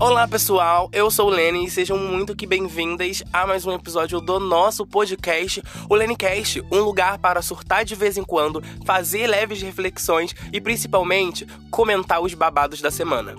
[0.00, 4.20] Olá pessoal, eu sou o Lenny e sejam muito que bem-vindas a mais um episódio
[4.20, 9.62] do nosso podcast, o Lennycast, um lugar para surtar de vez em quando, fazer leves
[9.62, 13.36] reflexões e principalmente comentar os babados da semana.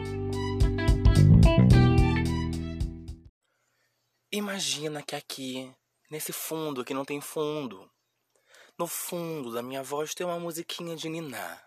[4.31, 5.69] Imagina que aqui,
[6.09, 7.85] nesse fundo que não tem fundo,
[8.79, 11.64] no fundo da minha voz tem uma musiquinha de ninar.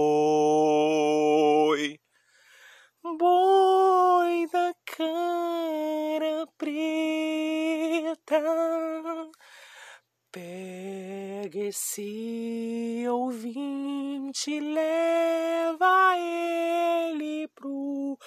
[3.03, 8.43] Boi da cara preta.
[10.31, 18.19] Pega esse ouvinte, leva ele pro.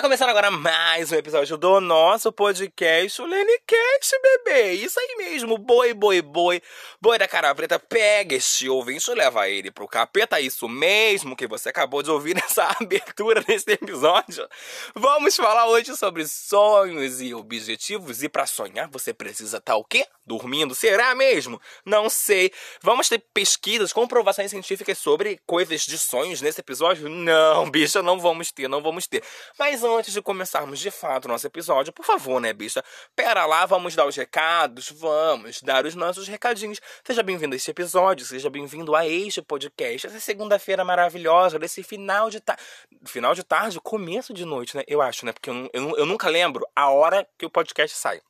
[0.00, 4.72] Está começando agora mais um episódio do nosso podcast, o Lenicast, bebê.
[4.72, 6.62] Isso aí mesmo, boi, boi, boi.
[6.98, 10.40] Boi da cara preta, pega este ouvinte e leva ele pro capeta.
[10.40, 14.48] Isso mesmo que você acabou de ouvir nessa abertura desse episódio.
[14.94, 18.22] Vamos falar hoje sobre sonhos e objetivos.
[18.22, 20.06] E para sonhar, você precisa estar tá o quê?
[20.24, 20.74] Dormindo.
[20.74, 21.60] Será mesmo?
[21.84, 22.50] Não sei.
[22.80, 27.06] Vamos ter pesquisas, comprovações científicas sobre coisas de sonhos nesse episódio?
[27.06, 29.22] Não, bicha, não vamos ter, não vamos ter.
[29.58, 32.82] Mas antes de começarmos de fato o nosso episódio, por favor, né, bicha?
[33.14, 36.80] Pera lá, vamos dar os recados, vamos dar os nossos recadinhos.
[37.04, 42.30] Seja bem-vindo a este episódio, seja bem-vindo a este podcast, essa segunda-feira maravilhosa, desse final
[42.30, 42.62] de tarde.
[43.04, 44.84] Final de tarde, começo de noite, né?
[44.86, 45.32] Eu acho, né?
[45.32, 48.20] Porque eu, eu, eu nunca lembro a hora que o podcast sai.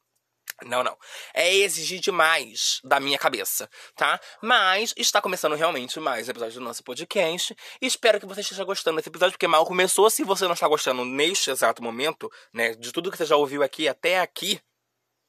[0.64, 0.96] Não, não.
[1.34, 4.20] É exigir demais da minha cabeça, tá?
[4.42, 7.56] Mas está começando realmente mais episódio do nosso podcast.
[7.80, 10.08] Espero que você esteja gostando desse episódio, porque mal começou.
[10.10, 13.62] Se você não está gostando neste exato momento, né, de tudo que você já ouviu
[13.62, 14.60] aqui até aqui.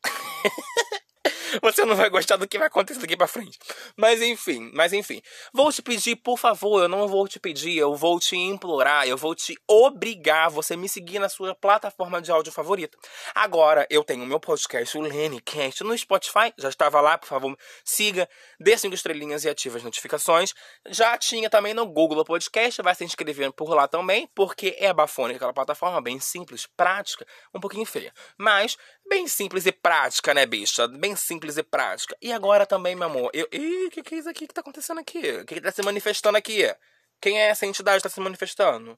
[1.62, 3.58] você não vai gostar do que vai acontecer daqui pra frente.
[3.96, 5.22] Mas enfim, mas enfim.
[5.54, 9.18] Vou te pedir, por favor, eu não vou te pedir, eu vou te implorar, eu
[9.18, 12.98] vou te obrigar você me seguir na sua plataforma de áudio favorita.
[13.34, 17.58] Agora, eu tenho o meu podcast, o LennyCast, no Spotify, já estava lá, por favor,
[17.84, 18.30] siga,
[18.60, 20.54] dê cinco estrelinhas e ative as notificações.
[20.88, 25.38] Já tinha também no Google Podcast, vai se inscrevendo por lá também, porque é Bafônica,
[25.38, 28.14] aquela plataforma bem simples, prática, um pouquinho feia.
[28.38, 28.78] Mas
[29.12, 30.88] bem simples e prática, né, bicha?
[30.88, 32.16] Bem simples e prática.
[32.22, 33.46] E agora também, meu amor, eu.
[33.52, 35.20] Ih, o que, que é isso aqui que tá acontecendo aqui?
[35.20, 36.74] O que, que tá se manifestando aqui?
[37.20, 38.98] Quem é essa entidade que tá se manifestando?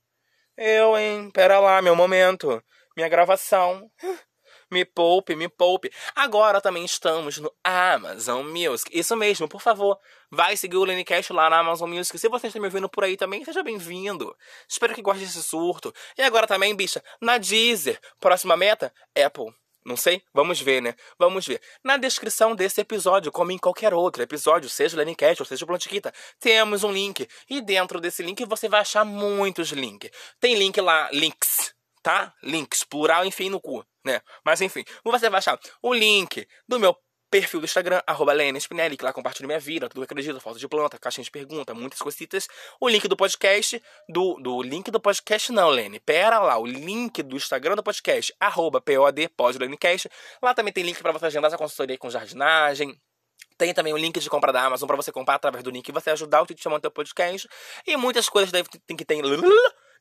[0.55, 1.31] Eu, hein?
[1.31, 2.63] Pera lá, meu momento.
[2.95, 3.89] Minha gravação.
[4.71, 5.91] Me poupe, me poupe.
[6.15, 8.89] Agora também estamos no Amazon Music.
[8.91, 9.99] Isso mesmo, por favor,
[10.31, 12.17] vai seguir o Lenecast lá na Amazon Music.
[12.17, 14.35] Se você está me ouvindo por aí também, seja bem-vindo.
[14.67, 15.93] Espero que goste desse surto.
[16.17, 17.99] E agora também, bicha, na Deezer.
[18.19, 19.53] Próxima meta, Apple.
[19.85, 20.23] Não sei?
[20.33, 20.95] Vamos ver, né?
[21.19, 21.61] Vamos ver.
[21.83, 25.67] Na descrição desse episódio, como em qualquer outro episódio, seja o Lenicast ou seja o
[25.67, 27.27] Plantiquita, temos um link.
[27.49, 30.09] E dentro desse link você vai achar muitos links.
[30.39, 32.33] Tem link lá, links, tá?
[32.41, 34.21] Links, plural, enfim, no cu, né?
[34.45, 36.95] Mas enfim, você vai achar o link do meu
[37.33, 40.67] perfil do Instagram, arroba Spinelli, que lá compartilho minha vida, tudo que acredito, foto de
[40.67, 42.47] planta, caixinha de pergunta, muitas coisitas.
[42.79, 47.23] O link do podcast, do, do link do podcast não, Lene, pera lá, o link
[47.23, 50.11] do Instagram do podcast, arroba POD, podlencast.
[50.43, 52.95] Lá também tem link para você agendar essa consultoria com jardinagem,
[53.57, 55.91] tem também o link de compra da Amazon para você comprar através do link e
[55.91, 57.49] você ajudar o Tite chamando teu podcast.
[57.87, 59.21] E muitas coisas que tem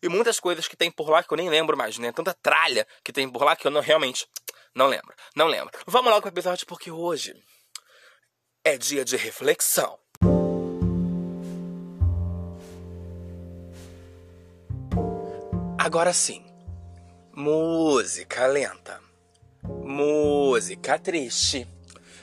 [0.02, 2.12] e muitas coisas que tem por lá que eu nem lembro mais, né?
[2.12, 4.26] Tanta tralha que tem por lá que eu não realmente
[4.74, 5.70] não lembro, não lembro.
[5.86, 7.34] Vamos logo pro episódio porque hoje
[8.64, 9.98] é dia de reflexão.
[15.78, 16.42] Agora sim,
[17.34, 19.00] música lenta,
[19.62, 21.68] música triste,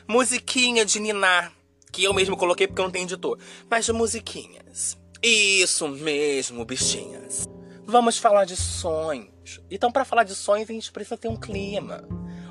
[0.08, 1.54] musiquinha de ninar,
[1.92, 3.38] que eu mesmo coloquei porque eu não tenho editor,
[3.70, 4.98] mas de musiquinhas.
[5.22, 7.46] Isso mesmo, bichinhas.
[7.86, 9.60] Vamos falar de sonhos.
[9.70, 12.08] Então, para falar de sonhos, a gente precisa ter um clima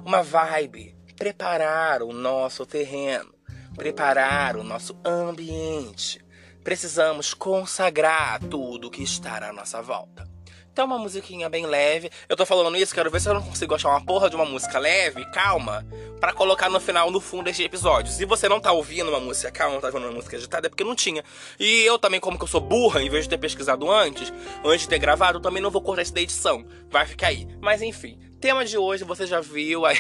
[0.09, 3.31] uma vibe, preparar o nosso terreno,
[3.77, 6.19] preparar o nosso ambiente.
[6.65, 10.27] Precisamos consagrar tudo que está à nossa volta.
[10.73, 12.09] Então, uma musiquinha bem leve.
[12.27, 14.47] Eu tô falando isso, quero ver se eu não consigo achar uma porra de uma
[14.47, 15.87] música leve, calma,
[16.19, 18.11] para colocar no final, no fundo deste episódio.
[18.11, 20.71] Se você não tá ouvindo uma música calma, não tá ouvindo uma música agitada, é
[20.71, 21.23] porque não tinha.
[21.61, 24.33] E eu também, como que eu sou burra, em vez de ter pesquisado antes,
[24.65, 26.65] antes de ter gravado, também não vou cortar isso da edição.
[26.89, 27.47] Vai ficar aí.
[27.61, 29.99] Mas enfim, Tema de hoje, você já viu aí.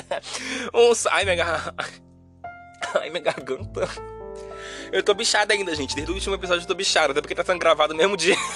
[0.72, 0.92] um...
[1.10, 1.74] Ai, minha garganta.
[2.98, 3.88] Ai, minha garganta.
[4.90, 5.94] Eu tô bichada ainda, gente.
[5.94, 8.36] Desde o último episódio eu tô bichada, até porque tá sendo gravado no mesmo dia.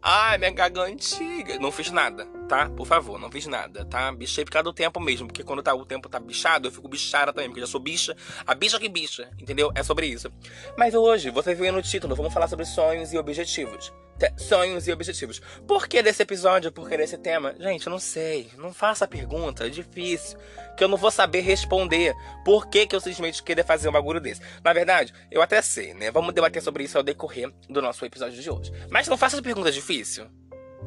[0.00, 1.58] Ai, minha gargantiga.
[1.58, 2.70] Não fiz nada, tá?
[2.70, 4.10] Por favor, não fiz nada, tá?
[4.10, 5.26] Bichei por causa do tempo mesmo.
[5.26, 7.50] Porque quando tá, o tempo tá bichado, eu fico bichada também.
[7.50, 8.16] Porque eu já sou bicha.
[8.46, 9.70] A bicha que bicha, entendeu?
[9.74, 10.32] É sobre isso.
[10.78, 13.92] Mas hoje, você viu no título, vamos falar sobre sonhos e objetivos
[14.36, 15.40] sonhos e objetivos.
[15.66, 16.72] Por que desse episódio?
[16.72, 17.54] Por que desse tema?
[17.58, 18.50] Gente, eu não sei.
[18.56, 20.38] Não faça a pergunta, é difícil.
[20.76, 22.14] Que eu não vou saber responder.
[22.44, 24.40] Por que, que eu simplesmente queria fazer um bagulho desse?
[24.62, 26.10] Na verdade, eu até sei, né?
[26.10, 28.72] Vamos debater sobre isso ao decorrer do nosso episódio de hoje.
[28.90, 30.26] Mas não faça pergunta difícil.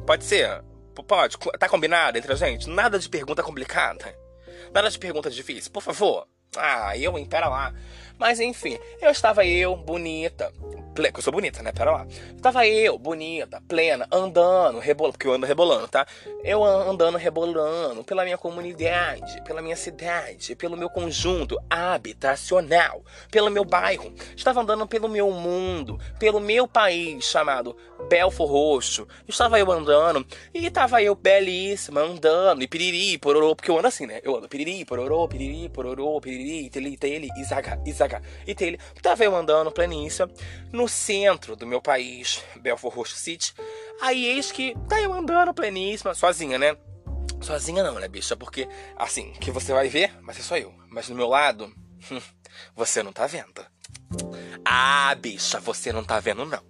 [0.06, 0.62] Pode ser?
[1.06, 1.38] Pode?
[1.58, 2.68] Tá combinado entre a gente?
[2.68, 4.14] Nada de pergunta complicada.
[4.72, 6.26] Nada de pergunta difícil, por favor.
[6.56, 7.24] Ah, eu, hein?
[7.26, 7.74] Pera lá.
[8.22, 10.52] Mas enfim, eu estava eu, bonita,
[10.94, 11.72] que eu sou bonita, né?
[11.72, 12.06] Pera lá.
[12.36, 16.06] Estava eu, bonita, plena, andando, rebolando, porque eu ando rebolando, tá?
[16.44, 23.64] Eu andando, rebolando pela minha comunidade, pela minha cidade, pelo meu conjunto habitacional, pelo meu
[23.64, 24.12] bairro.
[24.36, 27.76] Estava andando pelo meu mundo, pelo meu país chamado
[28.08, 29.08] Belfor Roxo.
[29.26, 34.06] Estava eu andando e estava eu belíssima, andando, e piriri, pororô, porque eu ando assim,
[34.06, 34.20] né?
[34.22, 38.11] Eu ando piriri, pororô, piriri, pororô, piriri, tele, isaga, isaga,
[38.46, 38.78] e tele.
[38.94, 40.28] Estava eu andando, plenícia,
[40.70, 43.54] no no centro do meu país, Belfort Roxo City.
[44.00, 46.76] Aí eis que tá eu andando pleníssima, sozinha, né?
[47.40, 48.36] Sozinha não, né, bicha?
[48.36, 50.74] Porque, assim, que você vai ver, mas é só eu.
[50.88, 51.72] Mas do meu lado,
[52.10, 52.20] hum,
[52.74, 53.64] você não tá vendo.
[54.64, 56.62] Ah, bicha, você não tá vendo, não.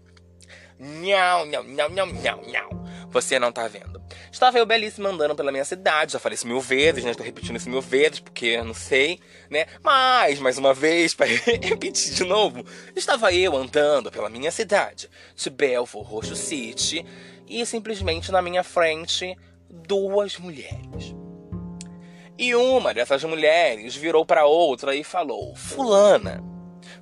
[0.79, 2.82] Nhau, nhau, nhau, nhau, nhau, nhau.
[3.13, 4.03] Você não tá vendo.
[4.31, 7.11] Estava eu belíssima andando pela minha cidade, já falei isso mil vezes, né?
[7.11, 9.21] Estou repetindo isso mil vezes, porque não sei,
[9.51, 9.67] né?
[9.83, 12.65] Mas, mais uma vez, para repetir de novo,
[12.97, 17.05] estava eu andando pela minha cidade, de Belfort Roxo City,
[17.47, 19.37] e simplesmente na minha frente,
[19.69, 21.15] duas mulheres.
[22.39, 26.43] E uma dessas mulheres virou para outra e falou: Fulana,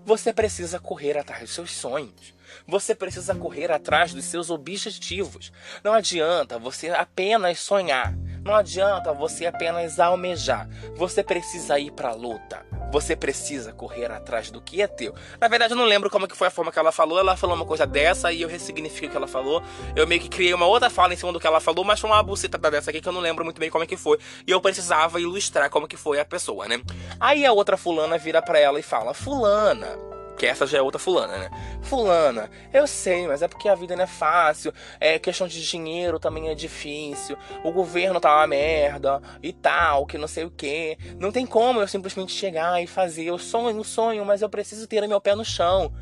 [0.04, 2.34] você precisa correr atrás dos seus sonhos.
[2.70, 5.52] Você precisa correr atrás dos seus objetivos.
[5.82, 8.14] Não adianta você apenas sonhar.
[8.44, 10.68] Não adianta você apenas almejar.
[10.94, 12.64] Você precisa ir para a luta.
[12.92, 15.12] Você precisa correr atrás do que é teu.
[15.40, 17.18] Na verdade, eu não lembro como que foi a forma que ela falou.
[17.18, 19.60] Ela falou uma coisa dessa e eu ressignifiquei o que ela falou.
[19.96, 22.08] Eu meio que criei uma outra fala em cima do que ela falou, mas foi
[22.08, 24.16] uma buceta dessa aqui que eu não lembro muito bem como é que foi.
[24.46, 26.80] E eu precisava ilustrar como que foi a pessoa, né?
[27.18, 29.98] Aí a outra fulana vira para ela e fala: "Fulana,
[30.36, 31.50] que essa já é outra fulana, né?
[31.82, 36.18] Fulana, eu sei, mas é porque a vida não é fácil, é questão de dinheiro
[36.18, 40.96] também é difícil, o governo tá uma merda e tal, que não sei o que.
[41.18, 43.24] Não tem como eu simplesmente chegar e fazer.
[43.24, 45.92] Eu sonho, no sonho, mas eu preciso ter meu pé no chão.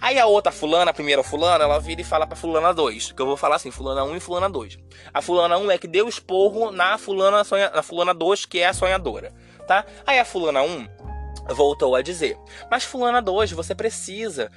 [0.00, 3.20] Aí a outra fulana, a primeira fulana, ela vira e fala pra fulana 2, que
[3.20, 4.78] eu vou falar assim, fulana 1 um e fulana 2.
[5.12, 7.42] A fulana 1 um é que deu esporro na fulana,
[7.74, 9.32] na fulana 2, que é a sonhadora,
[9.66, 9.84] tá?
[10.06, 11.07] Aí a fulana 1 um
[11.48, 12.38] voltou a dizer:
[12.70, 14.50] Mas, Fulana 2, você precisa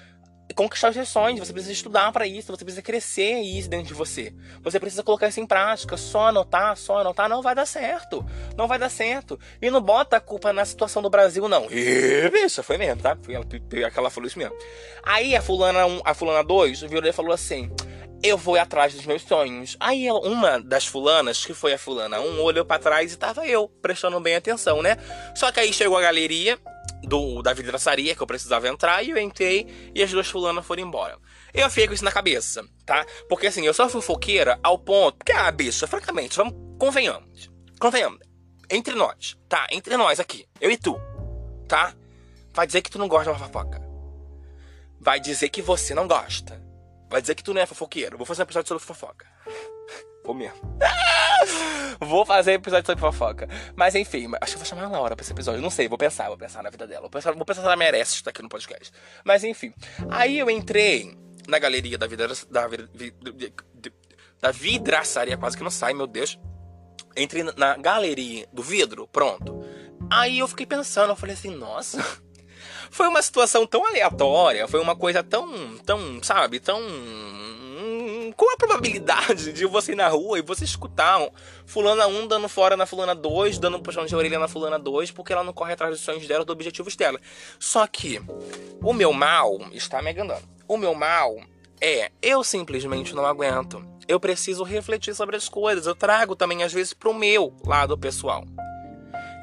[0.54, 3.94] conquistar os seus sonhos, você precisa estudar para isso, você precisa crescer isso dentro de
[3.94, 4.34] você.
[4.62, 5.98] Você precisa colocar isso em prática.
[5.98, 8.26] Só anotar, só anotar não vai dar certo.
[8.58, 9.40] Não vai dar certo.
[9.62, 11.68] E não bota a culpa na situação do Brasil, não.
[11.68, 13.18] Bicha, foi mesmo, tá?
[13.22, 14.56] Foi aquela falou isso mesmo.
[15.04, 17.72] Aí a fulana 1, a fulana 2 virou e falou assim:
[18.24, 19.76] eu vou atrás dos meus sonhos.
[19.80, 23.68] Aí uma das fulanas, que foi a fulana 1, olhou para trás e tava eu,
[23.82, 24.98] prestando bem atenção, né?
[25.36, 26.60] Só que aí chegou a galeria
[27.04, 30.84] do, da vidraçaria que eu precisava entrar e eu entrei e as duas fulanas foram
[30.84, 31.18] embora.
[31.54, 33.06] Eu fiquei com isso na cabeça, tá?
[33.28, 37.50] Porque assim, eu sou fofoqueira ao ponto que, ah, bicha, francamente, vamos, convenhamos.
[37.80, 38.20] Convenhamos.
[38.70, 39.68] Entre nós, tá?
[39.72, 40.98] Entre nós aqui, eu e tu,
[41.68, 41.94] tá?
[42.54, 43.82] Vai dizer que tu não gosta de uma fofoca.
[45.00, 46.62] Vai dizer que você não gosta.
[47.12, 48.18] Vai dizer que tu não é fofoqueiro.
[48.18, 49.28] Vou fazer um episódio sobre fofoca.
[50.24, 50.58] Vou mesmo.
[52.00, 53.50] vou fazer episódio sobre fofoca.
[53.76, 55.62] Mas enfim, acho que vou chamar a Laura pra esse episódio.
[55.62, 57.02] Não sei, vou pensar, vou pensar na vida dela.
[57.02, 58.94] Vou pensar, vou pensar se ela merece estar aqui no podcast.
[59.26, 59.74] Mas enfim.
[60.10, 61.18] Aí eu entrei
[61.50, 62.70] na galeria da vida da,
[64.40, 66.40] da vidraçaria, quase que não sai, meu Deus.
[67.18, 69.66] Entrei na galeria do vidro, pronto.
[70.10, 72.02] Aí eu fiquei pensando, eu falei assim, nossa.
[72.92, 76.80] Foi uma situação tão aleatória, foi uma coisa tão, tão, sabe, tão
[78.36, 81.30] qual a probabilidade de você ir na rua e você escutar um,
[81.66, 85.12] fulana 1 dando fora na fulana 2, dando um puxão de orelha na fulana 2,
[85.12, 87.20] porque ela não corre atrás dos sonhos dela, dos objetivos dela.
[87.60, 88.22] Só que
[88.82, 90.44] o meu mal está me enganando.
[90.68, 91.36] O meu mal
[91.80, 93.86] é, eu simplesmente não aguento.
[94.08, 95.86] Eu preciso refletir sobre as coisas.
[95.86, 98.46] Eu trago também, às vezes, pro meu lado pessoal.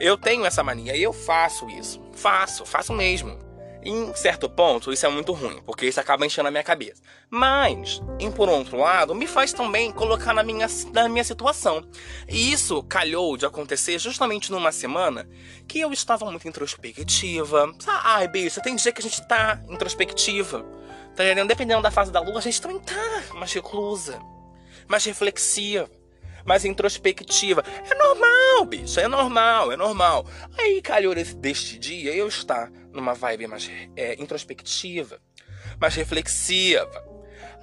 [0.00, 2.00] Eu tenho essa mania e eu faço isso.
[2.12, 3.38] Faço, faço mesmo.
[3.82, 7.00] Em certo ponto, isso é muito ruim, porque isso acaba enchendo a minha cabeça.
[7.30, 11.88] Mas, em por outro lado, me faz também colocar na minha, na minha situação.
[12.28, 15.28] E isso calhou de acontecer justamente numa semana
[15.66, 17.72] que eu estava muito introspectiva.
[17.86, 20.66] Ai, bicho, tem dia que a gente tá introspectiva.
[21.14, 21.22] Tá?
[21.46, 24.20] Dependendo da fase da lua, a gente também tá mais reclusa.
[24.88, 25.88] mais reflexiva,
[26.48, 27.62] mais introspectiva.
[27.88, 30.26] É normal, bicho, é normal, é normal.
[30.58, 35.20] Aí calhou deste dia eu estar numa vibe mais é, introspectiva,
[35.78, 37.06] mais reflexiva.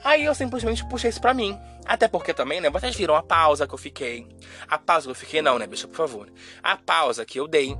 [0.03, 1.59] Aí eu simplesmente puxei isso pra mim.
[1.83, 2.69] Até porque também, né?
[2.69, 4.27] Vocês viram a pausa que eu fiquei.
[4.67, 6.31] A pausa que eu fiquei, não, né, bicha, por favor.
[6.61, 7.75] A pausa que eu dei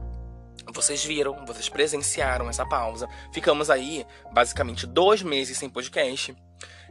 [0.74, 3.08] vocês viram, vocês presenciaram essa pausa.
[3.32, 6.36] Ficamos aí, basicamente, dois meses sem podcast.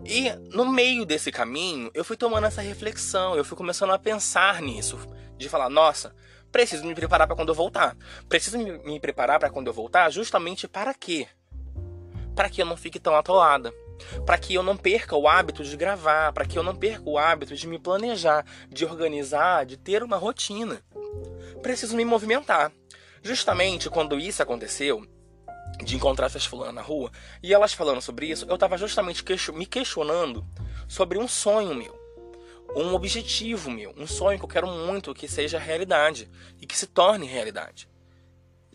[0.04, 4.60] E no meio desse caminho, eu fui tomando essa reflexão, eu fui começando a pensar
[4.60, 4.98] nisso.
[5.36, 6.14] De falar, nossa,
[6.52, 7.96] preciso me preparar para quando eu voltar.
[8.28, 11.26] Preciso me preparar para quando eu voltar, justamente para quê?
[12.34, 13.72] Para que eu não fique tão atolada.
[14.26, 17.16] Para que eu não perca o hábito de gravar, para que eu não perca o
[17.16, 20.82] hábito de me planejar, de organizar, de ter uma rotina.
[21.62, 22.72] Preciso me movimentar.
[23.22, 25.06] Justamente quando isso aconteceu,
[25.82, 27.10] de encontrar essas fulanas na rua,
[27.42, 30.46] e elas falando sobre isso, eu tava justamente me questionando
[30.88, 32.02] sobre um sonho meu.
[32.76, 36.28] Um objetivo meu, um sonho que eu quero muito que seja realidade
[36.60, 37.88] e que se torne realidade.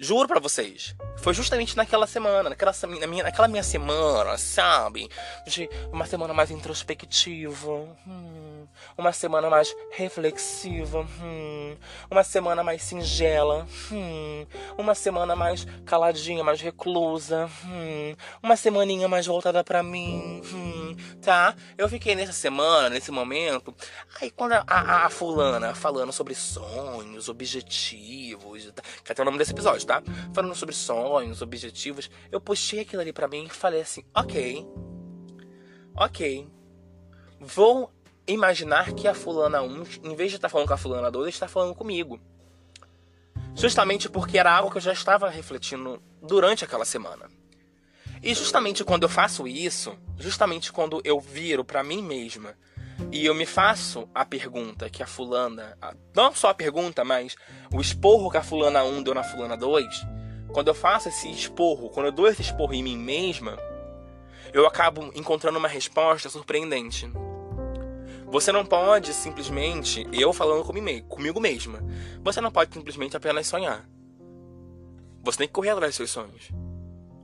[0.02, 0.96] Juro para vocês.
[1.18, 5.10] Foi justamente naquela semana, naquela, na minha, naquela minha semana, sabe?
[5.46, 7.70] De uma semana mais introspectiva.
[8.08, 8.59] Hum,
[8.98, 11.06] uma semana mais reflexiva.
[11.22, 11.78] Hum,
[12.10, 13.68] uma semana mais singela.
[13.92, 14.46] Hum,
[14.78, 17.50] uma semana mais caladinha, mais reclusa.
[17.66, 20.42] Hum, uma semaninha mais voltada para mim.
[20.54, 21.56] Hum, tá?
[21.78, 23.74] Eu fiquei nessa semana, nesse momento.
[24.22, 28.72] Aí quando a, a, a fulana falando sobre sonhos, objetivos.
[29.04, 30.02] Que até o nome desse episódio, tá?
[30.34, 32.10] Falando sobre sonhos, objetivos.
[32.32, 34.66] Eu puxei aquilo ali para mim e falei assim: ok,
[35.96, 36.48] ok,
[37.40, 37.92] vou
[38.34, 41.34] imaginar que a fulana 1, em vez de estar tá falando com a fulana 2,
[41.34, 42.20] está falando comigo.
[43.56, 47.30] Justamente porque era algo que eu já estava refletindo durante aquela semana.
[48.22, 52.56] E justamente quando eu faço isso, justamente quando eu viro para mim mesma
[53.12, 55.78] e eu me faço a pergunta que a fulana.
[56.14, 57.36] Não só a pergunta, mas
[57.74, 60.06] o esporro que a fulana 1 deu na fulana 2.
[60.52, 63.58] Quando eu faço esse esporro, quando eu dou esse esporro em mim mesma,
[64.52, 67.10] eu acabo encontrando uma resposta surpreendente.
[68.32, 70.64] Você não pode simplesmente, eu falando
[71.08, 71.80] comigo mesma,
[72.22, 73.90] você não pode simplesmente apenas sonhar.
[75.24, 76.52] Você tem que correr atrás dos seus sonhos.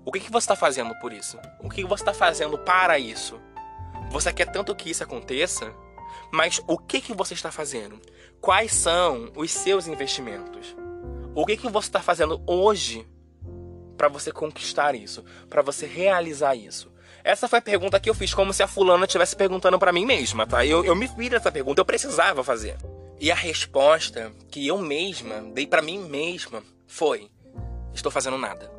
[0.03, 1.37] O que, que você está fazendo por isso?
[1.59, 3.39] O que você está fazendo para isso?
[4.09, 5.71] Você quer tanto que isso aconteça,
[6.31, 8.01] mas o que, que você está fazendo?
[8.41, 10.75] Quais são os seus investimentos?
[11.35, 13.07] O que, que você está fazendo hoje
[13.95, 15.23] para você conquistar isso?
[15.49, 16.91] Para você realizar isso?
[17.25, 20.05] Essa foi a pergunta que eu fiz, como se a fulana estivesse perguntando para mim
[20.05, 20.63] mesma, tá?
[20.63, 22.77] Eu, eu me fiz essa pergunta, eu precisava fazer.
[23.19, 27.31] E a resposta que eu mesma dei para mim mesma foi:
[27.95, 28.71] estou fazendo nada.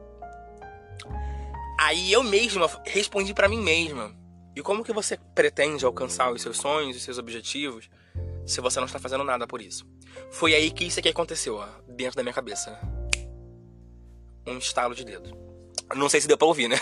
[1.80, 4.14] Aí eu mesma respondi para mim mesma:
[4.54, 7.90] e como que você pretende alcançar os seus sonhos, os seus objetivos,
[8.46, 9.84] se você não está fazendo nada por isso?
[10.30, 12.78] Foi aí que isso aqui aconteceu, ó, dentro da minha cabeça.
[14.46, 15.45] Um estalo de dedo.
[15.94, 16.80] Não sei se deu pra ouvir, né?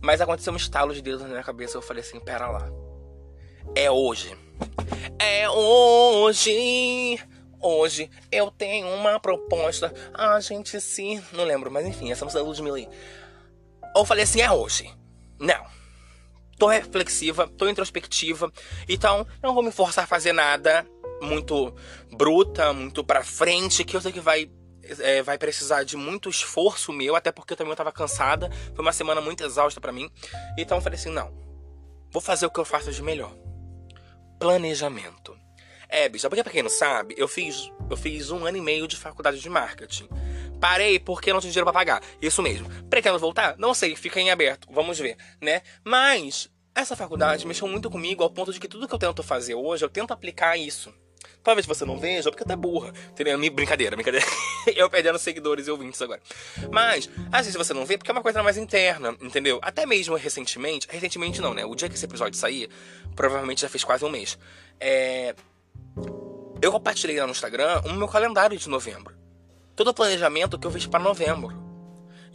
[0.00, 1.76] Mas aconteceu um estalo de dedo na minha cabeça.
[1.76, 2.68] Eu falei assim: pera lá.
[3.74, 4.36] É hoje.
[5.18, 7.18] É hoje.
[7.62, 9.92] Hoje eu tenho uma proposta.
[10.14, 11.22] A gente se.
[11.32, 12.88] Não lembro, mas enfim, essa música da Ludmilla aí.
[13.94, 14.90] Eu falei assim: é hoje.
[15.38, 15.80] Não
[16.60, 18.52] tô reflexiva, tô introspectiva,
[18.86, 20.86] então não vou me forçar a fazer nada
[21.22, 21.74] muito
[22.12, 24.50] bruta, muito pra frente, que eu sei que vai
[25.00, 28.50] é, vai precisar de muito esforço meu, até porque eu também estava cansada.
[28.74, 30.10] Foi uma semana muito exausta para mim.
[30.56, 31.32] Então eu falei assim: não,
[32.10, 33.34] vou fazer o que eu faço de melhor:
[34.38, 35.38] planejamento.
[35.88, 38.86] É, bicho, porque pra quem não sabe, eu fiz, eu fiz um ano e meio
[38.86, 40.08] de faculdade de marketing.
[40.60, 42.02] Parei porque não tinha dinheiro para pagar.
[42.22, 42.68] Isso mesmo.
[42.84, 43.56] Pretendo voltar?
[43.58, 44.68] Não sei, fica em aberto.
[44.70, 45.62] Vamos ver, né?
[45.82, 49.54] Mas essa faculdade mexeu muito comigo ao ponto de que tudo que eu tento fazer
[49.54, 50.94] hoje, eu tento aplicar isso.
[51.42, 52.92] Talvez você não veja, porque tá burra.
[53.10, 53.38] Entendeu?
[53.52, 54.26] Brincadeira, brincadeira.
[54.76, 56.20] eu perdendo seguidores e ouvintes agora.
[56.70, 59.58] Mas, às vezes você não vê, porque é uma coisa mais interna, entendeu?
[59.62, 60.86] Até mesmo recentemente.
[60.90, 61.64] Recentemente não, né?
[61.64, 62.68] O dia que esse episódio sair,
[63.16, 64.38] provavelmente já fez quase um mês.
[64.78, 65.34] É.
[66.62, 69.20] Eu compartilhei lá no Instagram o meu calendário de novembro
[69.80, 71.56] todo o planejamento que eu fiz para novembro.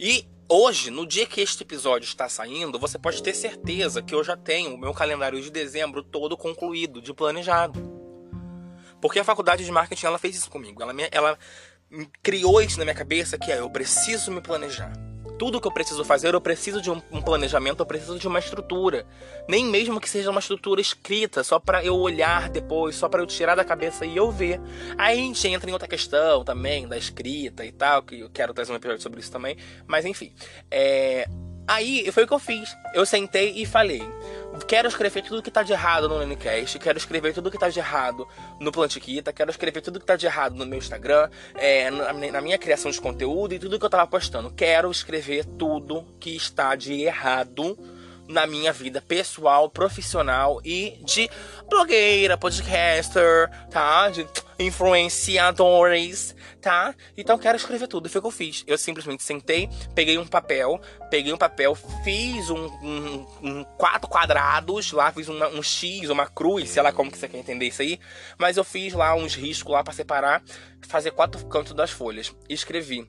[0.00, 4.24] E hoje, no dia que este episódio está saindo, você pode ter certeza que eu
[4.24, 7.95] já tenho o meu calendário de dezembro todo concluído, de planejado.
[9.06, 10.82] Porque a faculdade de marketing ela fez isso comigo.
[10.82, 11.38] Ela, me, ela
[12.24, 14.92] criou isso na minha cabeça que é eu preciso me planejar
[15.38, 19.06] tudo que eu preciso fazer, eu preciso de um, planejamento, eu preciso de uma estrutura.
[19.46, 23.26] Nem mesmo que seja uma estrutura escrita, só para eu olhar depois, só para eu
[23.26, 24.58] tirar da cabeça e eu ver.
[24.96, 28.54] Aí a gente entra em outra questão também, da escrita e tal, que eu quero
[28.54, 29.58] trazer um episódio sobre isso também.
[29.86, 30.32] Mas enfim,
[30.70, 31.28] é...
[31.66, 32.76] Aí foi o que eu fiz.
[32.94, 34.02] Eu sentei e falei:
[34.68, 37.78] quero escrever tudo que tá de errado no Lenicast, quero escrever tudo que tá de
[37.78, 38.26] errado
[38.60, 42.40] no Plantiquita, quero escrever tudo que tá de errado no meu Instagram, é, na, na,
[42.40, 44.50] minha criação de conteúdo e tudo que eu tava postando.
[44.50, 47.76] Quero escrever tudo que está de errado
[48.28, 51.30] na minha vida pessoal, profissional e de
[51.68, 54.08] blogueira, podcaster, tá?
[54.08, 54.26] De
[54.58, 56.94] influenciadores, tá?
[57.16, 58.08] Então quero escrever tudo.
[58.08, 58.64] Foi o que eu fiz.
[58.66, 60.80] Eu simplesmente sentei, peguei um papel,
[61.10, 66.26] peguei um papel, fiz um, um, um quatro quadrados lá, fiz uma, um X, uma
[66.26, 68.00] cruz, sei lá como que você quer entender isso aí.
[68.38, 70.42] Mas eu fiz lá uns riscos lá para separar,
[70.86, 72.34] fazer quatro cantos das folhas.
[72.48, 73.08] Escrevi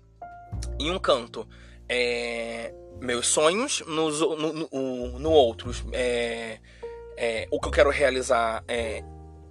[0.80, 1.48] em um canto.
[1.90, 6.60] É, meus sonhos, nos, no, no, no outros, é,
[7.16, 9.04] é, o que eu quero realizar é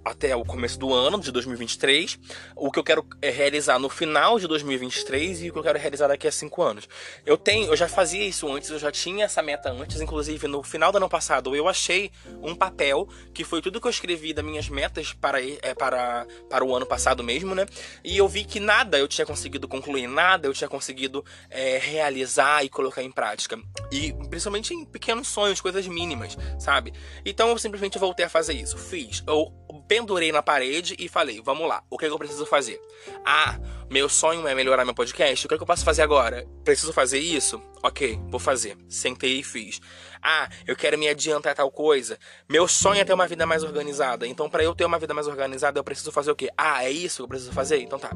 [0.07, 2.19] até o começo do ano de 2023,
[2.55, 5.77] o que eu quero é realizar no final de 2023 e o que eu quero
[5.77, 6.87] realizar daqui a cinco anos.
[7.25, 10.63] Eu tenho, eu já fazia isso antes, eu já tinha essa meta antes, inclusive no
[10.63, 12.11] final do ano passado eu achei
[12.41, 16.63] um papel que foi tudo que eu escrevi das minhas metas para é, para para
[16.63, 17.65] o ano passado mesmo, né?
[18.03, 22.63] E eu vi que nada eu tinha conseguido concluir, nada eu tinha conseguido é, realizar
[22.63, 23.59] e colocar em prática.
[23.91, 26.93] E principalmente em pequenos sonhos, coisas mínimas, sabe?
[27.25, 28.77] Então eu simplesmente voltei a fazer isso.
[28.77, 29.23] Fiz.
[29.27, 29.51] Eu
[29.87, 32.79] pendurei na parede e falei: vamos lá, o que, é que eu preciso fazer?
[33.25, 36.45] Ah, meu sonho é melhorar meu podcast, o que, é que eu posso fazer agora?
[36.63, 37.61] Preciso fazer isso?
[37.81, 38.77] Ok, vou fazer.
[38.89, 39.79] Sentei e fiz.
[40.21, 42.17] Ah, eu quero me adiantar tal coisa.
[42.49, 44.27] Meu sonho é ter uma vida mais organizada.
[44.27, 46.49] Então, para eu ter uma vida mais organizada, eu preciso fazer o quê?
[46.57, 47.79] Ah, é isso que eu preciso fazer?
[47.81, 48.09] Então tá.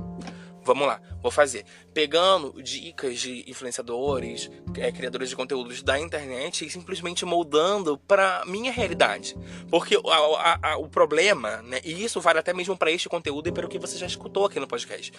[0.63, 1.65] Vamos lá, vou fazer.
[1.93, 8.71] Pegando dicas de influenciadores, é, criadores de conteúdos da internet e simplesmente moldando para minha
[8.71, 9.35] realidade.
[9.69, 13.49] Porque a, a, a, o problema, né, e isso vale até mesmo para este conteúdo
[13.49, 15.11] e para o que você já escutou aqui no podcast.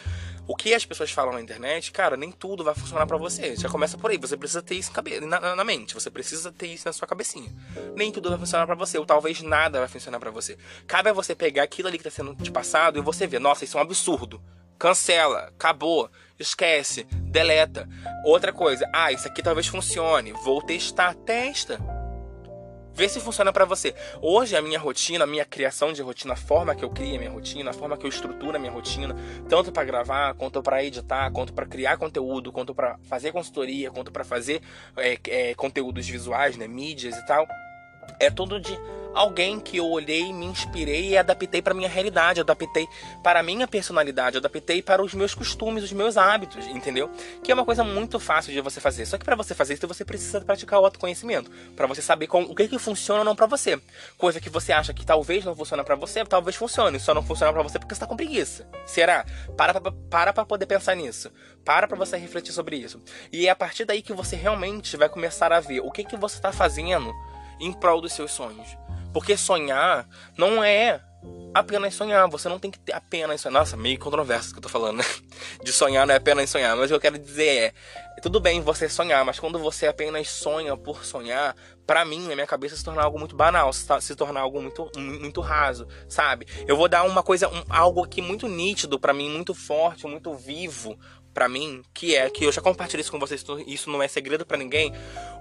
[0.46, 3.56] O que as pessoas falam na internet, cara, nem tudo vai funcionar para você.
[3.56, 4.18] Já começa por aí.
[4.18, 4.92] Você precisa ter isso
[5.26, 5.94] na, na, mente.
[5.94, 7.52] Você precisa ter isso na sua cabecinha.
[7.96, 10.56] Nem tudo vai funcionar para você, ou talvez nada vai funcionar para você.
[10.86, 13.64] Cabe a você pegar aquilo ali que está sendo te passado e você ver, nossa,
[13.64, 14.40] isso é um absurdo
[14.82, 16.10] cancela, acabou,
[16.40, 17.88] esquece, deleta.
[18.24, 21.78] Outra coisa, ah, isso aqui talvez funcione, vou testar, testa.
[22.92, 23.94] Vê se funciona para você.
[24.20, 27.18] Hoje a minha rotina, a minha criação de rotina, a forma que eu crio a
[27.18, 29.14] minha rotina, a forma que eu estruturo a minha rotina,
[29.48, 34.10] tanto para gravar, quanto para editar, quanto para criar conteúdo, quanto para fazer consultoria, quanto
[34.10, 34.60] para fazer
[34.96, 37.46] é, é, conteúdos visuais, né, mídias e tal,
[38.18, 38.78] é tudo de
[39.14, 42.88] alguém que eu olhei, me inspirei e adaptei para minha realidade, adaptei
[43.22, 47.10] para a minha personalidade, adaptei para os meus costumes, os meus hábitos, entendeu?
[47.42, 49.06] Que é uma coisa muito fácil de você fazer.
[49.06, 52.42] Só que para você fazer isso, você precisa praticar o autoconhecimento, para você saber com,
[52.42, 53.80] o que que funciona ou não para você.
[54.16, 57.52] Coisa que você acha que talvez não funciona para você, talvez funcione, só não funciona
[57.52, 58.66] para você porque você tá com preguiça.
[58.86, 59.24] Será?
[59.56, 61.30] Para para para poder pensar nisso.
[61.64, 63.00] Para para você refletir sobre isso.
[63.32, 66.16] E é a partir daí que você realmente vai começar a ver o que que
[66.16, 67.12] você está fazendo
[67.62, 68.76] em prol dos seus sonhos.
[69.12, 71.00] Porque sonhar não é
[71.54, 72.28] apenas sonhar.
[72.28, 73.60] Você não tem que ter apenas sonhar.
[73.60, 75.04] Nossa, meio controverso que eu tô falando, né?
[75.62, 76.76] De sonhar não é apenas sonhar.
[76.76, 77.72] Mas o que eu quero dizer é:
[78.22, 81.54] tudo bem você sonhar, mas quando você apenas sonha por sonhar,
[81.86, 85.40] para mim, na minha cabeça, se torna algo muito banal, se torna algo muito, muito
[85.40, 86.46] raso, sabe?
[86.66, 90.34] Eu vou dar uma coisa, um, algo aqui muito nítido para mim, muito forte, muito
[90.34, 90.96] vivo
[91.32, 94.44] para mim, que é que eu já compartilhei isso com vocês, isso não é segredo
[94.44, 94.92] para ninguém.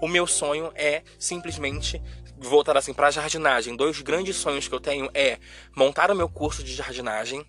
[0.01, 2.01] O meu sonho é simplesmente
[2.37, 3.75] voltar assim para jardinagem.
[3.75, 5.37] Dois grandes sonhos que eu tenho é
[5.75, 7.45] montar o meu curso de jardinagem.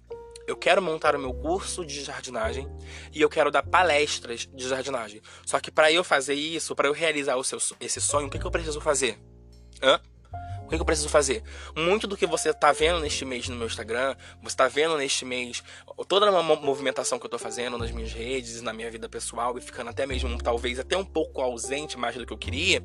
[0.46, 2.68] Eu quero montar o meu curso de jardinagem
[3.12, 5.22] e eu quero dar palestras de jardinagem.
[5.46, 8.38] Só que para eu fazer isso, para eu realizar o seu, esse sonho, o que,
[8.38, 9.18] que eu preciso fazer?
[9.80, 10.00] Hã?
[10.72, 11.42] Que, que eu preciso fazer?
[11.76, 15.24] Muito do que você está vendo neste mês no meu Instagram, você está vendo neste
[15.24, 15.62] mês
[16.08, 19.60] toda a movimentação que eu estou fazendo nas minhas redes, na minha vida pessoal e
[19.60, 22.82] ficando até mesmo, talvez, até um pouco ausente mais do que eu queria,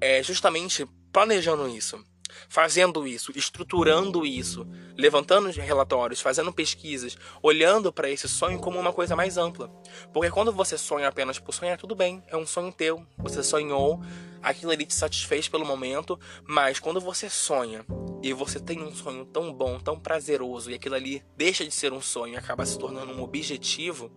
[0.00, 2.02] é justamente planejando isso
[2.48, 4.66] fazendo isso, estruturando isso,
[4.96, 9.70] levantando relatórios, fazendo pesquisas, olhando para esse sonho como uma coisa mais ampla.
[10.12, 14.00] Porque quando você sonha apenas por sonhar, tudo bem, é um sonho teu, você sonhou,
[14.44, 17.84] aquilo ali te satisfez pelo momento, mas quando você sonha
[18.22, 21.92] e você tem um sonho tão bom, tão prazeroso, e aquilo ali deixa de ser
[21.92, 24.10] um sonho e acaba se tornando um objetivo,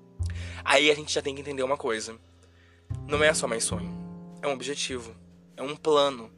[0.64, 2.18] aí a gente já tem que entender uma coisa.
[3.08, 3.92] Não é só mais sonho,
[4.42, 5.16] é um objetivo,
[5.56, 6.32] é um plano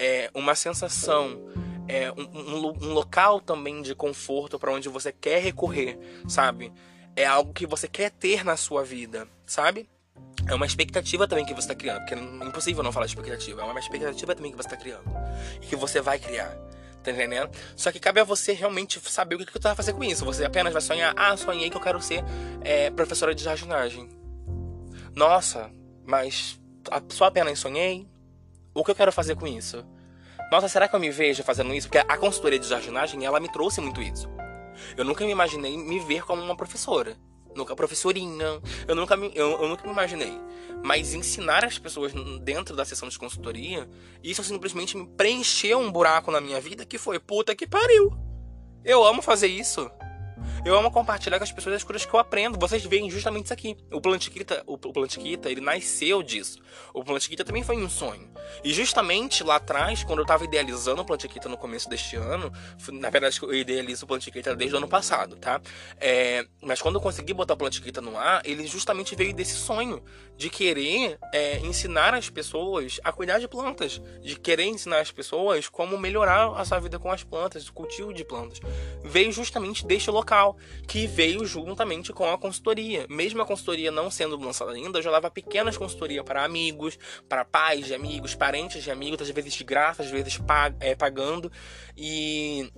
[0.00, 1.38] é, uma sensação,
[1.86, 6.72] é, um, um, um local também de conforto para onde você quer recorrer, sabe?
[7.14, 9.86] É algo que você quer ter na sua vida, sabe?
[10.46, 13.62] É uma expectativa também que você está criando, porque é impossível não falar de expectativa,
[13.62, 15.04] é uma expectativa também que você está criando
[15.62, 16.56] e que você vai criar.
[17.02, 17.50] Tá entendendo?
[17.76, 20.24] Só que cabe a você realmente saber o que, que você vai fazer com isso.
[20.24, 22.22] Você apenas vai sonhar, ah, sonhei que eu quero ser
[22.62, 24.08] é, professora de jardinagem.
[25.14, 25.70] Nossa,
[26.04, 26.60] mas
[27.08, 28.06] só apenas sonhei?
[28.74, 29.84] o que eu quero fazer com isso?
[30.50, 31.88] Nossa, será que eu me vejo fazendo isso?
[31.88, 34.28] Porque a consultoria de jardinagem, ela me trouxe muito isso.
[34.96, 37.16] Eu nunca me imaginei me ver como uma professora.
[37.54, 38.60] Nunca professorinha.
[38.86, 40.32] Eu nunca me, eu, eu nunca me imaginei.
[40.82, 43.88] Mas ensinar as pessoas dentro da sessão de consultoria,
[44.22, 48.12] isso simplesmente me preencheu um buraco na minha vida que foi puta que pariu.
[48.84, 49.90] Eu amo fazer isso.
[50.64, 52.58] Eu amo compartilhar com as pessoas as coisas que eu aprendo.
[52.58, 53.76] Vocês veem justamente isso aqui.
[53.90, 56.58] O Plantiquita, o Plantiquita, ele nasceu disso.
[56.92, 58.30] O Plantiquita também foi um sonho.
[58.62, 62.52] E justamente lá atrás, quando eu tava idealizando o Plantiquita no começo deste ano,
[62.92, 65.60] na verdade eu idealizo o Plantiquita desde o ano passado, tá?
[65.98, 70.02] É, mas quando eu consegui botar o Plantiquita no ar, ele justamente veio desse sonho
[70.36, 75.68] de querer é, ensinar as pessoas a cuidar de plantas, de querer ensinar as pessoas
[75.68, 78.60] como melhorar a sua vida com as plantas, o cultivo de plantas.
[79.04, 80.29] Veio justamente deste local
[80.86, 83.06] que veio juntamente com a consultoria.
[83.08, 87.44] Mesmo a consultoria não sendo lançada ainda, eu já leva pequenas consultorias para amigos, para
[87.44, 90.38] pais de amigos, parentes de amigos, às vezes de graça, às vezes
[90.80, 91.50] é, pagando.
[91.96, 92.70] E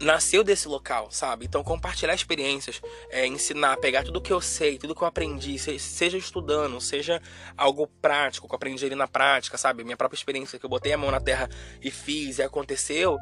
[0.00, 1.46] nasceu desse local, sabe?
[1.46, 6.18] Então compartilhar experiências, é, ensinar, pegar tudo que eu sei, tudo que eu aprendi, seja
[6.18, 7.20] estudando, seja
[7.56, 9.84] algo prático, que eu aprendi ali na prática, sabe?
[9.84, 11.48] Minha própria experiência que eu botei a mão na terra
[11.80, 13.18] e fiz e aconteceu.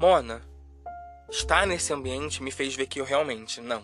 [0.00, 0.42] Mona,
[1.32, 3.82] estar nesse ambiente me fez ver que eu realmente não.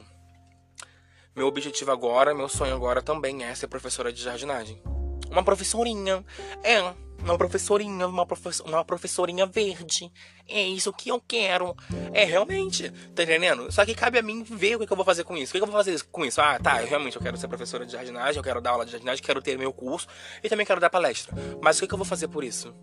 [1.34, 4.82] Meu objetivo agora, meu sonho agora também é ser professora de jardinagem.
[5.30, 6.24] Uma professorinha.
[6.62, 6.80] É,
[7.22, 10.12] uma professorinha, uma, professor, uma professorinha verde.
[10.46, 11.74] É isso que eu quero.
[12.12, 12.90] É, realmente.
[13.14, 13.72] Tá entendendo?
[13.72, 15.50] Só que cabe a mim ver o que, eu vou fazer com isso.
[15.50, 16.40] O que, eu vou fazer com isso?
[16.40, 18.92] Ah, tá, eu realmente eu quero ser professora de jardinagem, eu quero dar aula de
[18.92, 20.06] jardinagem, quero ter meu curso
[20.42, 21.34] e também quero dar palestra.
[21.62, 22.74] Mas o que, eu vou fazer por isso?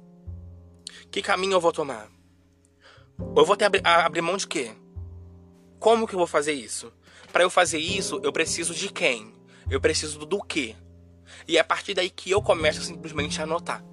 [1.12, 2.15] Que caminho eu vou tomar?
[3.18, 4.72] Eu vou ter abrir, abrir mão de quê?
[5.80, 6.92] Como que eu vou fazer isso?
[7.32, 9.34] Para eu fazer isso, eu preciso de quem?
[9.70, 10.76] Eu preciso do, do quê?
[11.48, 13.84] E é a partir daí que eu começo simplesmente a anotar.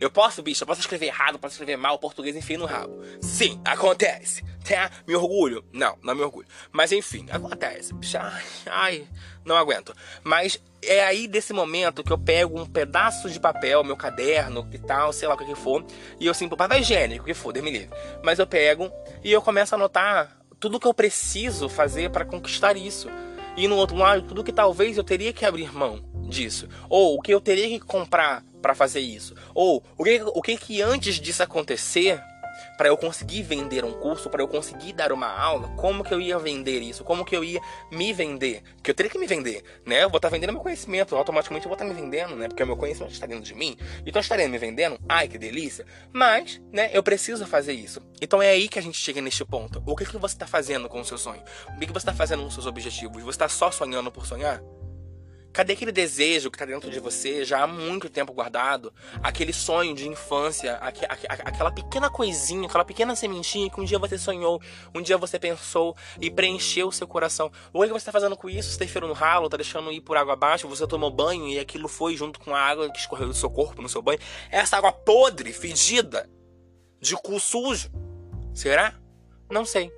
[0.00, 3.00] Eu posso, bicho, eu posso escrever errado, posso escrever mal, português enfim no rabo.
[3.20, 4.44] Sim, acontece.
[4.64, 4.90] Tá?
[5.06, 5.64] Me orgulho?
[5.72, 6.46] Não, não me orgulho.
[6.70, 7.94] Mas enfim, acontece.
[7.94, 9.08] Bicho, ai, ai,
[9.44, 9.94] não aguento.
[10.22, 14.78] Mas é aí desse momento que eu pego um pedaço de papel, meu caderno e
[14.78, 15.84] tal, sei lá o que, que for,
[16.20, 17.90] e eu assim, papel higiênico, o que for, me livre.
[18.22, 18.90] Mas eu pego
[19.24, 23.08] e eu começo a anotar tudo que eu preciso fazer para conquistar isso.
[23.56, 26.68] E no outro lado, tudo que talvez eu teria que abrir mão disso.
[26.88, 29.34] Ou o que eu teria que comprar para fazer isso.
[29.54, 32.20] Ou o que, o que que antes disso acontecer
[32.76, 36.20] para eu conseguir vender um curso, para eu conseguir dar uma aula, como que eu
[36.20, 37.04] ia vender isso?
[37.04, 38.62] Como que eu ia me vender?
[38.82, 40.04] Que eu teria que me vender, né?
[40.04, 42.48] Eu vou estar tá vendendo meu conhecimento, automaticamente eu vou estar tá me vendendo, né?
[42.48, 43.76] Porque o meu conhecimento está dentro de mim.
[44.06, 44.98] Então eu estaria me vendendo.
[45.08, 45.84] Ai, que delícia.
[46.12, 48.00] Mas, né, eu preciso fazer isso.
[48.20, 49.82] Então é aí que a gente chega neste ponto.
[49.86, 51.42] O que que você está fazendo com o seu sonho?
[51.68, 53.22] O que que você está fazendo com os seus objetivos?
[53.22, 54.60] Você está só sonhando por sonhar?
[55.58, 58.94] Cadê aquele desejo que está dentro de você já há muito tempo guardado?
[59.20, 63.98] Aquele sonho de infância, aqu aqu aquela pequena coisinha, aquela pequena sementinha que um dia
[63.98, 64.62] você sonhou,
[64.94, 67.50] um dia você pensou e preencheu o seu coração.
[67.72, 68.70] O que você está fazendo com isso?
[68.70, 71.88] Você está no ralo, está deixando ir por água abaixo, você tomou banho e aquilo
[71.88, 74.20] foi junto com a água que escorreu do seu corpo no seu banho.
[74.52, 76.30] Essa água podre, fedida,
[77.00, 77.90] de cu sujo.
[78.54, 78.94] Será?
[79.50, 79.90] Não sei.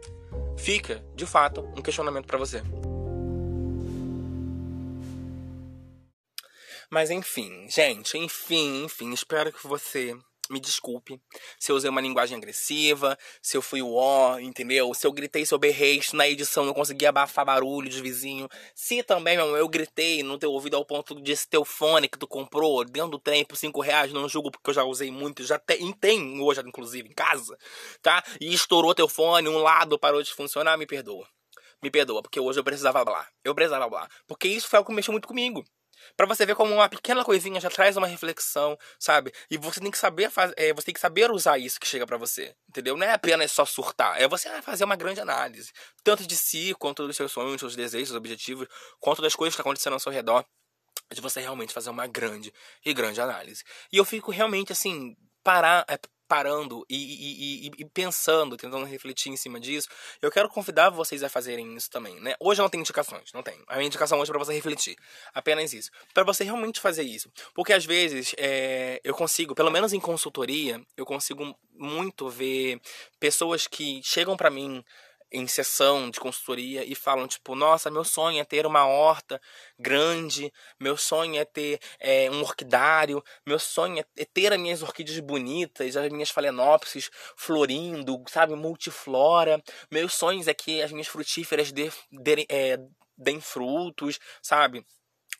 [0.56, 2.62] Fica, de fato, um questionamento para você.
[6.90, 10.18] Mas enfim, gente, enfim, enfim, espero que você
[10.50, 11.20] me desculpe
[11.56, 14.92] se eu usei uma linguagem agressiva, se eu fui o ó, entendeu?
[14.92, 18.48] Se eu gritei, se eu berrei, se na edição não consegui abafar barulho de vizinho.
[18.74, 22.18] Se também, meu, eu gritei no teu ouvido ao ponto de esse teu fone que
[22.18, 25.44] tu comprou dentro do trem por 5 reais, não julgo porque eu já usei muito,
[25.44, 27.56] já tem, tem hoje, inclusive, em casa,
[28.02, 28.20] tá?
[28.40, 31.28] E estourou teu fone, um lado parou de funcionar, me perdoa.
[31.80, 33.28] Me perdoa, porque hoje eu precisava falar.
[33.44, 34.10] Eu precisava falar.
[34.26, 35.64] Porque isso foi algo que mexeu muito comigo
[36.16, 39.32] para você ver como uma pequena coisinha já traz uma reflexão, sabe?
[39.50, 42.06] E você tem que saber fazer, é, você tem que saber usar isso que chega
[42.06, 42.96] para você, entendeu?
[42.96, 47.06] Não é apenas só surtar, é você fazer uma grande análise, tanto de si quanto
[47.06, 50.12] dos seus sonhos, seus desejos, seus objetivos, quanto das coisas que estão acontecendo ao seu
[50.12, 50.44] redor,
[51.12, 52.52] de você realmente fazer uma grande
[52.84, 53.64] e grande análise.
[53.92, 55.98] E eu fico realmente assim parar, é,
[56.30, 59.88] parando e, e, e, pensando, tentando refletir em cima disso,
[60.22, 62.36] eu quero convidar vocês a fazerem isso também, né?
[62.38, 63.60] Hoje não tem indicações, não tem.
[63.66, 64.96] A minha indicação hoje é para você refletir.
[65.34, 65.90] Apenas isso.
[66.14, 67.28] para você realmente fazer isso.
[67.52, 72.80] Porque às vezes é, eu consigo, pelo menos em consultoria, eu consigo muito ver
[73.18, 74.84] pessoas que chegam para mim
[75.32, 79.40] em sessão de consultoria e falam tipo, nossa, meu sonho é ter uma horta
[79.78, 85.18] grande, meu sonho é ter é, um orquidário, meu sonho é ter as minhas orquídeas
[85.20, 89.62] bonitas, as minhas phalaenopsis florindo, sabe, multiflora.
[89.90, 91.90] Meus sonhos é que as minhas frutíferas dê,
[92.48, 92.78] é,
[93.16, 94.84] deem frutos, sabe?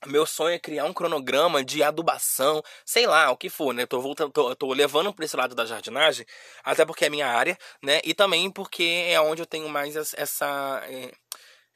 [0.07, 3.85] Meu sonho é criar um cronograma de adubação, sei lá, o que for, né?
[3.85, 6.25] Tô, voltando, tô, tô levando para esse lado da jardinagem,
[6.65, 8.01] até porque é minha área, né?
[8.03, 10.83] E também porque é onde eu tenho mais essa.
[10.89, 11.13] É,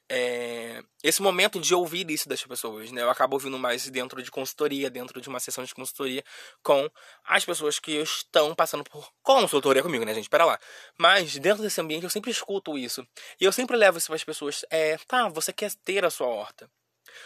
[0.09, 3.01] é, esse momento de ouvir isso das pessoas, né?
[3.01, 6.23] Eu acabo ouvindo mais dentro de consultoria, dentro de uma sessão de consultoria
[6.63, 6.89] com
[7.25, 10.29] as pessoas que estão passando por consultoria comigo, né, gente?
[10.29, 10.59] Pera lá.
[10.97, 13.05] Mas dentro desse ambiente eu sempre escuto isso.
[13.39, 14.65] E eu sempre levo isso para as pessoas.
[14.69, 16.69] É, tá, você quer ter a sua horta.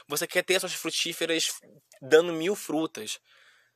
[0.07, 1.51] Você quer ter suas frutíferas
[2.01, 3.19] dando mil frutas.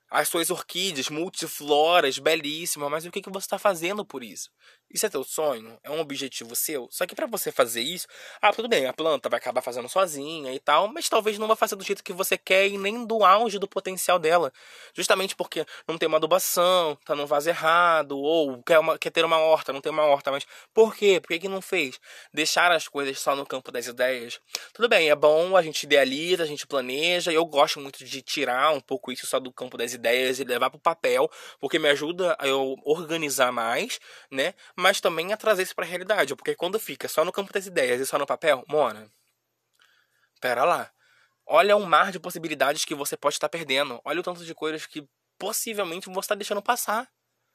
[0.09, 4.51] As suas orquídeas multifloras, belíssimas, mas o que, que você está fazendo por isso?
[4.93, 5.79] Isso é teu sonho?
[5.83, 6.87] É um objetivo seu?
[6.91, 8.05] Só que para você fazer isso,
[8.39, 11.55] ah, tudo bem, a planta vai acabar fazendo sozinha e tal, mas talvez não vai
[11.57, 14.53] fazer do jeito que você quer e nem do auge do potencial dela.
[14.93, 19.25] Justamente porque não tem uma adubação, tá no vaso errado, ou quer, uma, quer ter
[19.25, 21.19] uma horta, não tem uma horta, mas por quê?
[21.19, 21.99] Por que, que não fez?
[22.31, 24.39] Deixar as coisas só no campo das ideias.
[24.73, 28.71] Tudo bem, é bom, a gente idealiza, a gente planeja, eu gosto muito de tirar
[28.71, 31.29] um pouco isso só do campo das ideias e levar pro papel,
[31.59, 34.53] porque me ajuda a eu organizar mais, né?
[34.83, 37.65] Mas também a trazer isso para a realidade, porque quando fica só no campo das
[37.65, 39.09] ideias e só no papel, Mona,
[40.41, 40.91] pera lá.
[41.45, 44.01] Olha um mar de possibilidades que você pode estar perdendo.
[44.03, 45.07] Olha o tanto de coisas que
[45.39, 47.09] possivelmente você está deixando passar.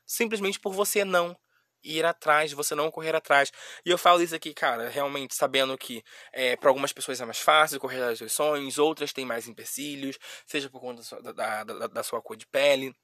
[0.07, 1.39] Simplesmente por você não
[1.85, 3.53] ir atrás, você não correr atrás.
[3.85, 7.39] E eu falo isso aqui, cara, realmente sabendo que é, para algumas pessoas é mais
[7.39, 11.87] fácil correr atrás dos sonhos, outras têm mais empecilhos, seja por conta da, da, da,
[11.89, 12.97] da sua cor de pele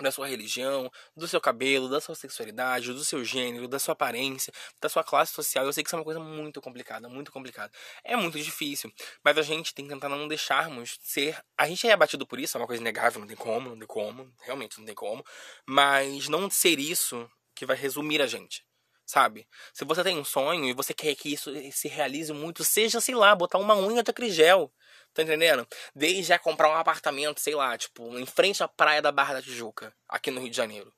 [0.00, 4.52] da sua religião, do seu cabelo, da sua sexualidade, do seu gênero, da sua aparência,
[4.80, 5.66] da sua classe social.
[5.66, 7.72] Eu sei que isso é uma coisa muito complicada, muito complicada.
[8.02, 11.38] É muito difícil, mas a gente tem que tentar não deixarmos ser.
[11.56, 13.86] A gente é abatido por isso, é uma coisa inegável, não tem como, não tem
[13.86, 15.24] como, realmente não tem como.
[15.66, 18.64] Mas não ser isso que vai resumir a gente.
[19.04, 19.46] Sabe?
[19.74, 23.14] Se você tem um sonho e você quer que isso se realize muito, seja, sei
[23.14, 24.72] lá, botar uma unha de acrigel
[25.14, 25.66] Tá entendendo?
[25.94, 29.42] Desde já comprar um apartamento, sei lá, tipo, em frente à praia da Barra da
[29.42, 30.92] Tijuca, aqui no Rio de Janeiro.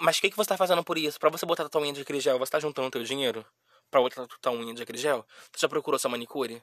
[0.00, 1.18] Mas o que, que você tá fazendo por isso?
[1.18, 3.44] Pra você botar a tua unha de acrigel, você tá juntando teu dinheiro?
[3.90, 5.26] Pra botar a tua unha de acrigel?
[5.52, 6.62] Você já procurou sua manicure?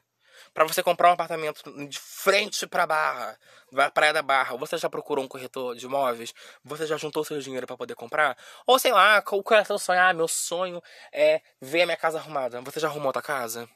[0.54, 3.38] Pra você comprar um apartamento de frente pra Barra,
[3.72, 6.34] da Praia da Barra, você já procurou um corretor de imóveis?
[6.64, 8.38] Você já juntou seu dinheiro para poder comprar?
[8.66, 10.00] Ou sei lá, qual é o seu sonho?
[10.00, 10.82] Ah, meu sonho
[11.12, 12.62] é ver a minha casa arrumada.
[12.62, 13.70] Você já arrumou a tua casa?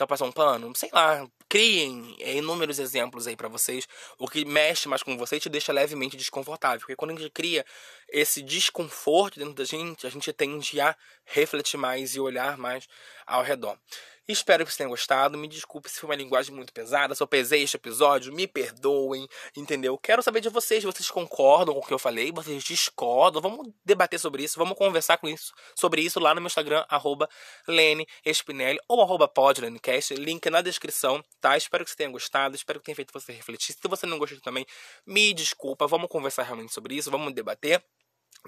[0.00, 0.72] Já passou um pano?
[0.74, 3.86] Sei lá, criem é, inúmeros exemplos aí para vocês.
[4.18, 6.78] O que mexe mais com você e te deixa levemente desconfortável.
[6.78, 7.66] Porque quando a gente cria
[8.08, 12.88] esse desconforto dentro da gente, a gente tende a refletir mais e olhar mais
[13.26, 13.78] ao redor.
[14.32, 15.36] Espero que vocês tenham gostado.
[15.36, 17.14] Me desculpe se foi uma linguagem muito pesada.
[17.14, 19.98] Se eu pesei este episódio, me perdoem, entendeu?
[19.98, 20.84] Quero saber de vocês.
[20.84, 22.30] Vocês concordam com o que eu falei?
[22.30, 23.42] Vocês discordam?
[23.42, 24.58] Vamos debater sobre isso.
[24.58, 27.28] Vamos conversar com isso, sobre isso lá no meu Instagram, arroba
[27.66, 29.30] Lene Espinelli ou arroba.
[30.18, 31.56] Link na descrição, tá?
[31.56, 32.54] Espero que você tenha gostado.
[32.54, 33.72] Espero que tenha feito você refletir.
[33.72, 34.64] Se você não gostou também,
[35.06, 35.86] me desculpa.
[35.86, 37.10] Vamos conversar realmente sobre isso.
[37.10, 37.82] Vamos debater.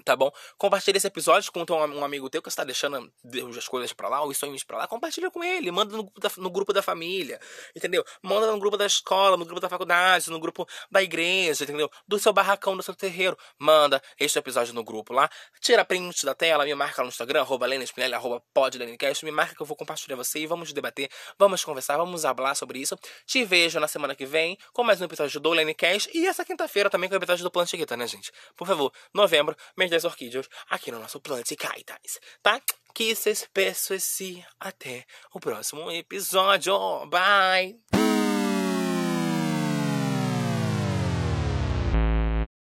[0.03, 0.31] Tá bom?
[0.57, 3.11] Compartilha esse episódio com um amigo teu que está deixando
[3.55, 4.87] as coisas para lá, os sonhos para lá.
[4.87, 7.39] Compartilha com ele, manda no, no, grupo da família,
[7.75, 8.03] entendeu?
[8.21, 11.89] Manda no grupo da escola, no grupo da faculdade, no grupo da igreja, entendeu?
[12.07, 13.37] Do seu barracão, do seu terreiro.
[13.57, 15.29] Manda este episódio no grupo lá.
[15.61, 19.55] Tira print da tela, me marca no Instagram, arroba Lena Spinelli, arroba podlenicast, me marca
[19.55, 22.97] que eu vou compartilhar você e vamos debater, vamos conversar, vamos falar sobre isso.
[23.27, 26.89] Te vejo na semana que vem com mais um episódio do Lenicast e essa quinta-feira
[26.89, 28.31] também com o episódio do Plantiguita, né, gente?
[28.57, 32.61] Por favor, novembro, mês das orquídeas aqui no nosso Planticaitas, tá?
[32.93, 37.05] Que vocês peço esse até o próximo episódio.
[37.07, 38.22] Bye!